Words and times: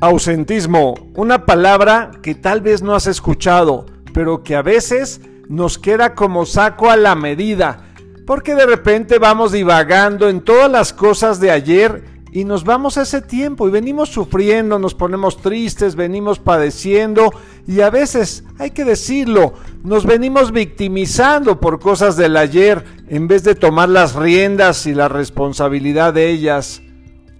Ausentismo, 0.00 0.94
una 1.16 1.44
palabra 1.44 2.12
que 2.22 2.36
tal 2.36 2.60
vez 2.60 2.82
no 2.82 2.94
has 2.94 3.08
escuchado, 3.08 3.86
pero 4.14 4.44
que 4.44 4.54
a 4.54 4.62
veces 4.62 5.20
nos 5.48 5.76
queda 5.76 6.14
como 6.14 6.46
saco 6.46 6.88
a 6.88 6.96
la 6.96 7.16
medida, 7.16 7.84
porque 8.24 8.54
de 8.54 8.64
repente 8.64 9.18
vamos 9.18 9.50
divagando 9.50 10.28
en 10.28 10.42
todas 10.42 10.70
las 10.70 10.92
cosas 10.92 11.40
de 11.40 11.50
ayer 11.50 12.04
y 12.30 12.44
nos 12.44 12.62
vamos 12.62 12.96
a 12.96 13.02
ese 13.02 13.22
tiempo 13.22 13.66
y 13.66 13.72
venimos 13.72 14.10
sufriendo, 14.10 14.78
nos 14.78 14.94
ponemos 14.94 15.42
tristes, 15.42 15.96
venimos 15.96 16.38
padeciendo 16.38 17.32
y 17.66 17.80
a 17.80 17.90
veces, 17.90 18.44
hay 18.60 18.70
que 18.70 18.84
decirlo, 18.84 19.54
nos 19.82 20.06
venimos 20.06 20.52
victimizando 20.52 21.58
por 21.58 21.80
cosas 21.80 22.16
del 22.16 22.36
ayer 22.36 22.84
en 23.08 23.26
vez 23.26 23.42
de 23.42 23.56
tomar 23.56 23.88
las 23.88 24.14
riendas 24.14 24.86
y 24.86 24.94
la 24.94 25.08
responsabilidad 25.08 26.14
de 26.14 26.30
ellas. 26.30 26.82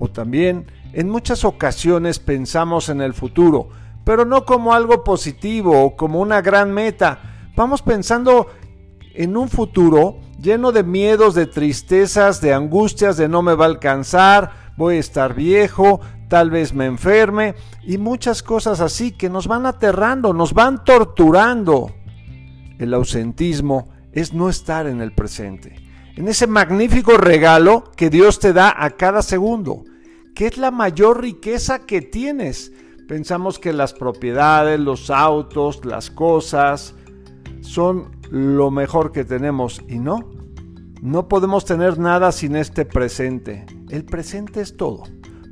O 0.01 0.09
también 0.09 0.67
en 0.93 1.09
muchas 1.09 1.45
ocasiones 1.45 2.19
pensamos 2.19 2.89
en 2.89 3.01
el 3.01 3.15
futuro, 3.15 3.69
pero 4.05 4.25
no 4.25 4.45
como 4.45 4.73
algo 4.73 5.05
positivo 5.05 5.83
o 5.83 5.97
como 5.97 6.21
una 6.21 6.41
gran 6.41 6.73
meta. 6.73 7.51
Vamos 7.57 7.83
pensando 7.83 8.49
en 9.15 9.37
un 9.37 9.49
futuro 9.49 10.21
lleno 10.41 10.73
de 10.73 10.85
miedos, 10.85 11.35
de 11.35 11.47
tristezas, 11.47 12.41
de 12.41 12.55
angustias, 12.55 13.17
de 13.17 13.29
no 13.29 13.43
me 13.43 13.55
va 13.55 13.65
a 13.65 13.69
alcanzar, 13.69 14.73
voy 14.77 14.97
a 14.97 15.01
estar 15.01 15.35
viejo, 15.35 16.01
tal 16.29 16.51
vez 16.51 16.73
me 16.73 16.87
enferme 16.87 17.55
y 17.83 17.99
muchas 17.99 18.43
cosas 18.43 18.81
así 18.81 19.13
que 19.13 19.29
nos 19.29 19.47
van 19.47 19.67
aterrando, 19.67 20.33
nos 20.33 20.55
van 20.55 20.85
torturando. 20.85 21.93
El 22.79 22.95
ausentismo 22.95 23.89
es 24.13 24.33
no 24.33 24.49
estar 24.49 24.87
en 24.87 25.01
el 25.01 25.13
presente, 25.13 25.75
en 26.17 26.29
ese 26.29 26.47
magnífico 26.47 27.17
regalo 27.17 27.91
que 27.97 28.09
Dios 28.09 28.39
te 28.39 28.53
da 28.53 28.73
a 28.77 28.91
cada 28.91 29.23
segundo. 29.23 29.85
¿Qué 30.39 30.47
es 30.47 30.57
la 30.57 30.71
mayor 30.71 31.21
riqueza 31.21 31.81
que 31.81 32.01
tienes? 32.01 32.73
Pensamos 33.09 33.59
que 33.59 33.73
las 33.73 33.93
propiedades, 33.93 34.79
los 34.79 35.11
autos, 35.11 35.85
las 35.85 36.13
cosas 36.13 36.95
son 37.61 38.13
lo 38.31 38.71
mejor 38.71 39.11
que 39.11 39.25
tenemos 39.25 39.83
y 39.89 39.99
no. 39.99 40.31
No 41.03 41.27
podemos 41.27 41.65
tener 41.65 41.99
nada 41.99 42.31
sin 42.31 42.55
este 42.55 42.85
presente. 42.85 43.67
El 43.89 44.05
presente 44.05 44.61
es 44.61 44.77
todo. 44.77 45.03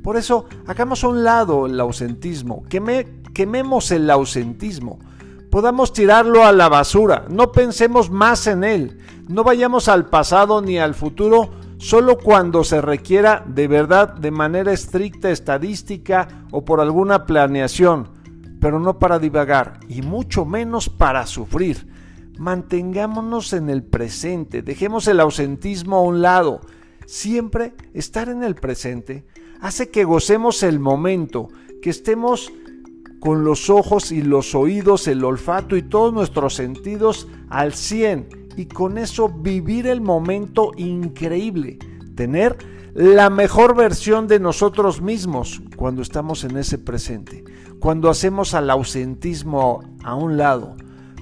Por 0.05 0.15
eso, 0.15 0.45
hagamos 0.67 1.03
a 1.03 1.09
un 1.09 1.21
lado 1.25 1.65
el 1.65 1.77
ausentismo, 1.81 2.63
queme, 2.69 3.23
quememos 3.33 3.91
el 3.91 4.09
ausentismo, 4.09 4.99
podamos 5.51 5.91
tirarlo 5.91 6.45
a 6.45 6.53
la 6.53 6.69
basura, 6.69 7.25
no 7.29 7.51
pensemos 7.51 8.09
más 8.09 8.47
en 8.47 8.63
él, 8.63 8.99
no 9.27 9.43
vayamos 9.43 9.89
al 9.89 10.05
pasado 10.05 10.61
ni 10.61 10.79
al 10.79 10.95
futuro 10.95 11.49
solo 11.77 12.17
cuando 12.17 12.63
se 12.63 12.81
requiera 12.81 13.43
de 13.47 13.67
verdad 13.67 14.13
de 14.13 14.31
manera 14.31 14.73
estricta 14.73 15.29
estadística 15.29 16.27
o 16.51 16.65
por 16.65 16.79
alguna 16.79 17.25
planeación, 17.25 18.09
pero 18.59 18.79
no 18.79 18.99
para 18.99 19.19
divagar 19.19 19.79
y 19.87 20.01
mucho 20.01 20.45
menos 20.45 20.89
para 20.89 21.25
sufrir. 21.25 21.87
Mantengámonos 22.39 23.53
en 23.53 23.69
el 23.69 23.83
presente, 23.83 24.61
dejemos 24.61 25.07
el 25.07 25.19
ausentismo 25.19 25.97
a 25.97 26.01
un 26.01 26.21
lado. 26.21 26.61
Siempre 27.05 27.73
estar 27.93 28.29
en 28.29 28.43
el 28.43 28.55
presente 28.55 29.25
hace 29.61 29.89
que 29.89 30.03
gocemos 30.03 30.61
el 30.63 30.79
momento, 30.79 31.47
que 31.81 31.89
estemos 31.89 32.51
con 33.19 33.43
los 33.43 33.69
ojos 33.69 34.11
y 34.11 34.21
los 34.21 34.53
oídos, 34.53 35.07
el 35.07 35.23
olfato 35.23 35.75
y 35.75 35.81
todos 35.81 36.13
nuestros 36.13 36.53
sentidos 36.53 37.27
al 37.49 37.73
100 37.73 38.46
y 38.57 38.65
con 38.65 38.97
eso 38.97 39.29
vivir 39.29 39.87
el 39.87 40.01
momento 40.01 40.71
increíble, 40.75 41.77
tener 42.15 42.57
la 42.95 43.29
mejor 43.29 43.75
versión 43.75 44.27
de 44.27 44.39
nosotros 44.39 45.01
mismos 45.01 45.61
cuando 45.75 46.01
estamos 46.01 46.43
en 46.43 46.57
ese 46.57 46.79
presente, 46.79 47.43
cuando 47.79 48.09
hacemos 48.09 48.55
al 48.55 48.71
ausentismo 48.71 49.83
a 50.03 50.15
un 50.15 50.37
lado. 50.37 50.75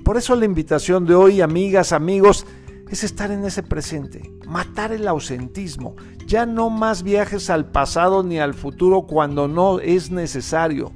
Por 0.06 0.16
eso 0.16 0.36
la 0.38 0.46
invitación 0.46 1.06
de 1.06 1.16
hoy, 1.16 1.42
amigas, 1.42 1.92
amigos, 1.92 2.46
es 2.90 3.04
estar 3.04 3.32
en 3.32 3.44
ese 3.44 3.64
presente, 3.64 4.32
matar 4.48 4.94
el 4.94 5.06
ausentismo, 5.06 5.96
ya 6.26 6.46
no 6.46 6.70
más 6.70 7.04
viajes 7.04 7.50
al 7.50 7.70
pasado 7.70 8.24
ni 8.24 8.40
al 8.40 8.54
futuro 8.54 9.02
cuando 9.02 9.50
no 9.50 9.82
es 9.82 10.12
necesario, 10.12 10.94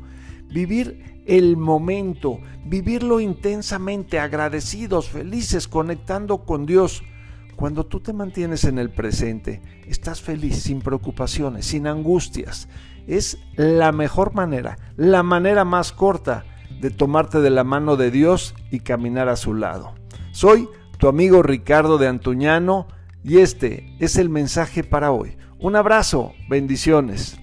vivir 0.47 1.18
el 1.29 1.57
momento, 1.57 2.39
vivirlo 2.65 3.19
intensamente, 3.19 4.19
agradecidos, 4.19 5.09
felices, 5.09 5.67
conectando 5.67 6.39
con 6.39 6.65
Dios. 6.65 7.03
Cuando 7.55 7.85
tú 7.85 7.99
te 7.99 8.13
mantienes 8.13 8.63
en 8.63 8.79
el 8.79 8.89
presente, 8.89 9.61
estás 9.85 10.21
feliz, 10.21 10.63
sin 10.63 10.81
preocupaciones, 10.81 11.67
sin 11.67 11.85
angustias. 11.85 12.67
Es 13.05 13.37
la 13.55 13.91
mejor 13.91 14.33
manera, 14.33 14.79
la 14.97 15.21
manera 15.21 15.65
más 15.65 15.91
corta 15.91 16.45
de 16.81 16.89
tomarte 16.89 17.41
de 17.41 17.51
la 17.51 17.63
mano 17.63 17.95
de 17.95 18.09
Dios 18.09 18.55
y 18.71 18.79
caminar 18.79 19.29
a 19.29 19.35
su 19.35 19.53
lado. 19.53 19.93
Soy 20.31 20.67
tu 20.97 21.07
amigo 21.07 21.43
Ricardo 21.43 21.99
de 21.99 22.07
Antuñano 22.07 22.87
y 23.23 23.37
este 23.37 23.95
es 23.99 24.15
el 24.15 24.29
mensaje 24.29 24.83
para 24.83 25.11
hoy. 25.11 25.37
Un 25.59 25.75
abrazo, 25.75 26.33
bendiciones. 26.49 27.38